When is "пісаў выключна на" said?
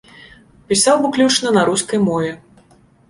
0.71-1.67